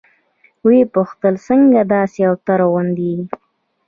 [0.65, 3.21] ويې پوښتل څنگه داسې اوتر غوندې يې.